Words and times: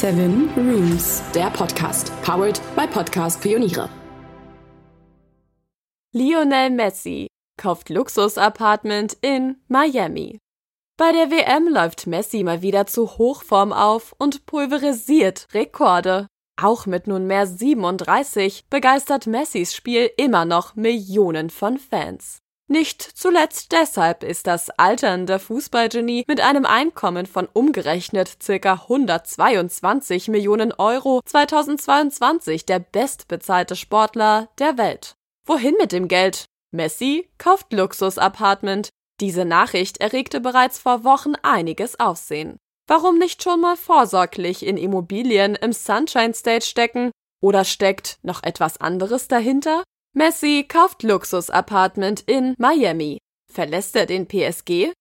Seven 0.00 0.48
Rooms, 0.56 1.22
der 1.34 1.50
Podcast, 1.50 2.10
powered 2.22 2.58
by 2.74 2.86
Podcast 2.86 3.38
Pioniere. 3.42 3.90
Lionel 6.14 6.70
Messi 6.70 7.26
kauft 7.58 7.90
Luxusapartment 7.90 9.18
in 9.20 9.56
Miami. 9.68 10.38
Bei 10.96 11.12
der 11.12 11.30
WM 11.30 11.68
läuft 11.68 12.06
Messi 12.06 12.42
mal 12.42 12.62
wieder 12.62 12.86
zu 12.86 13.18
Hochform 13.18 13.74
auf 13.74 14.14
und 14.16 14.46
pulverisiert 14.46 15.48
Rekorde. 15.52 16.28
Auch 16.58 16.86
mit 16.86 17.06
nunmehr 17.06 17.46
37 17.46 18.68
begeistert 18.70 19.26
Messis 19.26 19.74
Spiel 19.74 20.10
immer 20.16 20.46
noch 20.46 20.76
Millionen 20.76 21.50
von 21.50 21.76
Fans. 21.76 22.38
Nicht 22.72 23.02
zuletzt 23.02 23.72
deshalb 23.72 24.22
ist 24.22 24.46
das 24.46 24.70
alternde 24.70 25.40
Fußballgenie 25.40 26.22
mit 26.28 26.40
einem 26.40 26.64
Einkommen 26.64 27.26
von 27.26 27.48
umgerechnet 27.52 28.36
ca. 28.46 28.74
122 28.74 30.28
Millionen 30.28 30.72
Euro 30.74 31.20
2022 31.24 32.66
der 32.66 32.78
bestbezahlte 32.78 33.74
Sportler 33.74 34.50
der 34.60 34.78
Welt. 34.78 35.16
Wohin 35.44 35.74
mit 35.80 35.90
dem 35.90 36.06
Geld? 36.06 36.44
Messi 36.70 37.28
kauft 37.38 37.72
Luxus-Apartment. 37.72 38.90
Diese 39.18 39.44
Nachricht 39.44 39.96
erregte 39.96 40.40
bereits 40.40 40.78
vor 40.78 41.02
Wochen 41.02 41.34
einiges 41.42 41.98
Aufsehen. 41.98 42.56
Warum 42.86 43.18
nicht 43.18 43.42
schon 43.42 43.60
mal 43.60 43.76
vorsorglich 43.76 44.64
in 44.64 44.76
Immobilien 44.76 45.56
im 45.56 45.72
Sunshine 45.72 46.34
State 46.34 46.64
stecken? 46.64 47.10
Oder 47.42 47.64
steckt 47.64 48.20
noch 48.22 48.44
etwas 48.44 48.80
anderes 48.80 49.26
dahinter? 49.26 49.82
Messi 50.12 50.64
kauft 50.66 51.04
Luxus-Apartment 51.04 52.24
in 52.26 52.54
Miami. 52.58 53.18
Verlässt 53.52 53.94
er 53.94 54.06
den 54.06 54.26
PSG? 54.26 54.92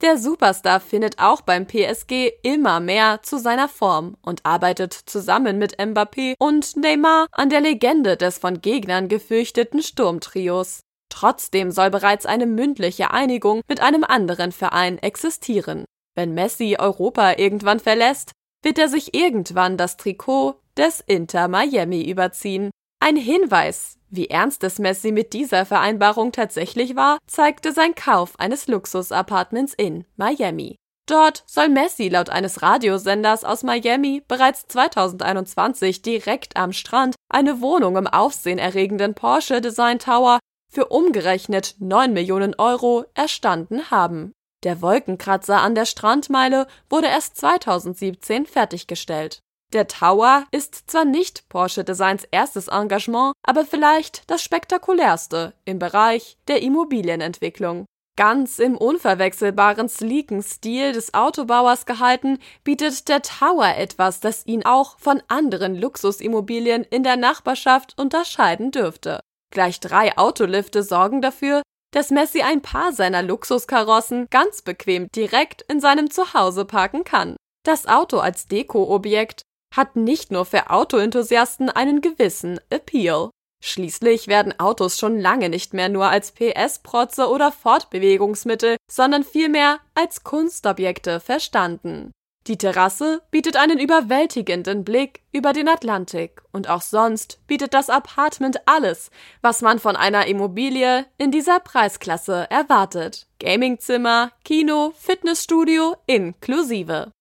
Der 0.00 0.16
Superstar 0.16 0.80
findet 0.80 1.18
auch 1.18 1.42
beim 1.42 1.66
PSG 1.66 2.32
immer 2.42 2.80
mehr 2.80 3.20
zu 3.22 3.38
seiner 3.38 3.68
Form 3.68 4.16
und 4.22 4.46
arbeitet 4.46 4.94
zusammen 4.94 5.58
mit 5.58 5.78
Mbappé 5.78 6.34
und 6.38 6.76
Neymar 6.78 7.26
an 7.32 7.50
der 7.50 7.60
Legende 7.60 8.16
des 8.16 8.38
von 8.38 8.62
Gegnern 8.62 9.08
gefürchteten 9.08 9.82
Sturmtrios. 9.82 10.80
Trotzdem 11.10 11.70
soll 11.70 11.90
bereits 11.90 12.24
eine 12.24 12.46
mündliche 12.46 13.10
Einigung 13.10 13.60
mit 13.68 13.80
einem 13.80 14.02
anderen 14.02 14.50
Verein 14.50 14.96
existieren. 14.96 15.84
Wenn 16.14 16.32
Messi 16.32 16.76
Europa 16.78 17.34
irgendwann 17.36 17.80
verlässt, 17.80 18.32
wird 18.62 18.78
er 18.78 18.88
sich 18.88 19.14
irgendwann 19.14 19.76
das 19.76 19.98
Trikot 19.98 20.58
des 20.74 21.00
Inter 21.00 21.48
Miami 21.48 22.02
überziehen. 22.08 22.70
Ein 22.98 23.16
Hinweis, 23.16 23.98
wie 24.14 24.28
ernst 24.28 24.64
es 24.64 24.78
Messi 24.78 25.12
mit 25.12 25.32
dieser 25.32 25.66
Vereinbarung 25.66 26.32
tatsächlich 26.32 26.96
war, 26.96 27.18
zeigte 27.26 27.72
sein 27.72 27.94
Kauf 27.94 28.38
eines 28.38 28.66
Luxusapartments 28.68 29.74
in 29.74 30.04
Miami. 30.16 30.76
Dort 31.06 31.44
soll 31.46 31.68
Messi 31.68 32.08
laut 32.08 32.30
eines 32.30 32.62
Radiosenders 32.62 33.44
aus 33.44 33.62
Miami 33.62 34.22
bereits 34.26 34.66
2021 34.68 36.00
direkt 36.00 36.56
am 36.56 36.72
Strand 36.72 37.14
eine 37.28 37.60
Wohnung 37.60 37.96
im 37.96 38.06
aufsehenerregenden 38.06 39.14
Porsche 39.14 39.60
Design 39.60 39.98
Tower 39.98 40.38
für 40.72 40.86
umgerechnet 40.86 41.76
9 41.78 42.12
Millionen 42.12 42.54
Euro 42.54 43.04
erstanden 43.14 43.90
haben. 43.90 44.32
Der 44.64 44.80
Wolkenkratzer 44.80 45.60
an 45.60 45.74
der 45.74 45.84
Strandmeile 45.84 46.66
wurde 46.88 47.08
erst 47.08 47.36
2017 47.36 48.46
fertiggestellt. 48.46 49.40
Der 49.74 49.88
Tower 49.88 50.46
ist 50.52 50.88
zwar 50.88 51.04
nicht 51.04 51.48
Porsche 51.48 51.82
Designs 51.82 52.22
erstes 52.30 52.68
Engagement, 52.68 53.34
aber 53.42 53.64
vielleicht 53.64 54.22
das 54.30 54.40
spektakulärste 54.40 55.52
im 55.64 55.80
Bereich 55.80 56.38
der 56.46 56.62
Immobilienentwicklung. 56.62 57.84
Ganz 58.16 58.60
im 58.60 58.76
unverwechselbaren 58.76 59.88
sleeken 59.88 60.44
Stil 60.44 60.92
des 60.92 61.12
Autobauers 61.12 61.86
gehalten, 61.86 62.38
bietet 62.62 63.08
der 63.08 63.22
Tower 63.22 63.66
etwas, 63.76 64.20
das 64.20 64.46
ihn 64.46 64.64
auch 64.64 64.96
von 65.00 65.20
anderen 65.26 65.74
Luxusimmobilien 65.74 66.84
in 66.84 67.02
der 67.02 67.16
Nachbarschaft 67.16 67.98
unterscheiden 67.98 68.70
dürfte. 68.70 69.18
Gleich 69.52 69.80
drei 69.80 70.16
Autolifte 70.16 70.84
sorgen 70.84 71.20
dafür, 71.20 71.62
dass 71.92 72.10
Messi 72.10 72.42
ein 72.42 72.62
paar 72.62 72.92
seiner 72.92 73.24
Luxuskarossen 73.24 74.28
ganz 74.30 74.62
bequem 74.62 75.08
direkt 75.16 75.62
in 75.62 75.80
seinem 75.80 76.12
Zuhause 76.12 76.64
parken 76.64 77.02
kann. 77.02 77.34
Das 77.64 77.86
Auto 77.86 78.18
als 78.18 78.46
Dekoobjekt 78.46 79.42
hat 79.76 79.96
nicht 79.96 80.30
nur 80.30 80.44
für 80.44 80.70
Autoenthusiasten 80.70 81.68
einen 81.68 82.00
gewissen 82.00 82.60
Appeal. 82.70 83.30
Schließlich 83.62 84.28
werden 84.28 84.58
Autos 84.60 84.98
schon 84.98 85.18
lange 85.18 85.48
nicht 85.48 85.72
mehr 85.72 85.88
nur 85.88 86.06
als 86.06 86.32
PS-Protze 86.32 87.28
oder 87.28 87.50
Fortbewegungsmittel, 87.50 88.76
sondern 88.90 89.24
vielmehr 89.24 89.78
als 89.94 90.22
Kunstobjekte 90.22 91.18
verstanden. 91.18 92.10
Die 92.46 92.58
Terrasse 92.58 93.22
bietet 93.30 93.56
einen 93.56 93.78
überwältigenden 93.78 94.84
Blick 94.84 95.22
über 95.32 95.54
den 95.54 95.66
Atlantik 95.66 96.42
und 96.52 96.68
auch 96.68 96.82
sonst 96.82 97.38
bietet 97.46 97.72
das 97.72 97.88
Apartment 97.88 98.60
alles, 98.66 99.10
was 99.40 99.62
man 99.62 99.78
von 99.78 99.96
einer 99.96 100.26
Immobilie 100.26 101.06
in 101.16 101.30
dieser 101.30 101.58
Preisklasse 101.58 102.46
erwartet. 102.50 103.26
Gamingzimmer, 103.40 104.30
Kino, 104.44 104.92
Fitnessstudio 104.98 105.96
inklusive. 106.04 107.12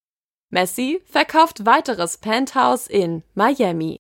Messi 0.54 1.02
verkauft 1.06 1.66
weiteres 1.66 2.20
Penthouse 2.20 2.86
in 2.86 3.24
Miami. 3.34 3.98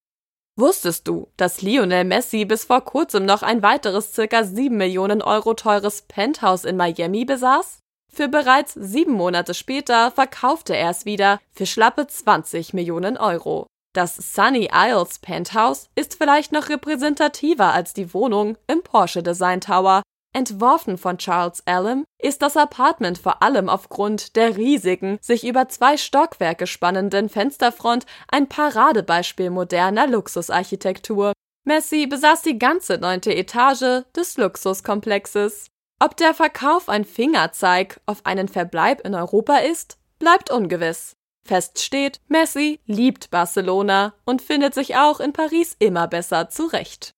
Wusstest 0.55 1.07
du, 1.07 1.27
dass 1.35 1.63
Lionel 1.63 2.03
Messi 2.03 2.45
bis 2.45 2.65
vor 2.65 2.81
kurzem 2.81 3.25
noch 3.25 3.41
ein 3.41 3.63
weiteres 3.63 4.13
circa 4.13 4.43
7 4.43 4.77
Millionen 4.77 5.23
Euro 5.23 5.55
teures 5.55 6.03
Penthouse 6.03 6.63
in 6.63 6.77
Miami 6.77 7.25
besaß? 7.25 7.79
Für 8.13 8.27
bereits 8.27 8.75
sieben 8.75 9.13
Monate 9.13 9.55
später 9.55 10.11
verkaufte 10.11 10.77
er 10.77 10.91
es 10.91 11.05
wieder 11.05 11.39
für 11.51 11.65
schlappe 11.65 12.05
20 12.05 12.75
Millionen 12.75 13.17
Euro. 13.17 13.65
Das 13.95 14.15
Sunny 14.15 14.69
Isles 14.71 15.17
Penthouse 15.17 15.89
ist 15.95 16.15
vielleicht 16.19 16.51
noch 16.51 16.69
repräsentativer 16.69 17.73
als 17.73 17.95
die 17.95 18.13
Wohnung 18.13 18.57
im 18.67 18.83
Porsche 18.83 19.23
Design 19.23 19.59
Tower. 19.59 20.02
Entworfen 20.33 20.97
von 20.97 21.19
Charles 21.19 21.61
Allen 21.67 22.05
ist 22.17 22.41
das 22.41 22.57
Apartment 22.57 23.19
vor 23.19 23.43
allem 23.43 23.69
aufgrund 23.69 24.35
der 24.35 24.57
riesigen, 24.57 25.19
sich 25.21 25.45
über 25.45 25.69
zwei 25.69 25.95
Stockwerke 25.95 26.65
spannenden 26.65 27.29
Fensterfront 27.29 28.07
ein 28.29 28.49
Paradebeispiel 28.49 29.51
moderner 29.51 30.07
Luxusarchitektur. 30.07 31.33
Messi 31.65 32.07
besaß 32.07 32.41
die 32.41 32.57
ganze 32.57 32.97
neunte 32.97 33.33
Etage 33.33 34.03
des 34.15 34.37
Luxuskomplexes. 34.37 35.67
Ob 35.99 36.17
der 36.17 36.33
Verkauf 36.33 36.89
ein 36.89 37.05
Fingerzeig 37.05 38.01
auf 38.07 38.25
einen 38.25 38.47
Verbleib 38.47 39.05
in 39.05 39.13
Europa 39.13 39.57
ist, 39.57 39.97
bleibt 40.17 40.49
ungewiss. 40.51 41.15
Fest 41.45 41.79
steht, 41.79 42.19
Messi 42.27 42.79
liebt 42.85 43.29
Barcelona 43.29 44.13
und 44.25 44.41
findet 44.41 44.73
sich 44.73 44.95
auch 44.95 45.19
in 45.19 45.31
Paris 45.31 45.75
immer 45.77 46.07
besser 46.07 46.49
zurecht. 46.49 47.13